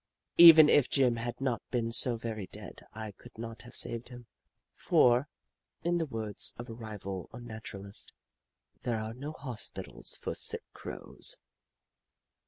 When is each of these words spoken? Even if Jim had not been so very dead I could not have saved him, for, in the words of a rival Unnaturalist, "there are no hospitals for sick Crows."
Even 0.39 0.67
if 0.67 0.89
Jim 0.89 1.17
had 1.17 1.39
not 1.39 1.61
been 1.69 1.91
so 1.91 2.15
very 2.17 2.47
dead 2.47 2.87
I 2.91 3.11
could 3.11 3.37
not 3.37 3.61
have 3.61 3.75
saved 3.75 4.09
him, 4.09 4.25
for, 4.73 5.27
in 5.83 5.99
the 5.99 6.07
words 6.07 6.55
of 6.57 6.71
a 6.71 6.73
rival 6.73 7.29
Unnaturalist, 7.33 8.11
"there 8.81 8.99
are 8.99 9.13
no 9.13 9.31
hospitals 9.31 10.15
for 10.19 10.33
sick 10.33 10.63
Crows." 10.73 11.37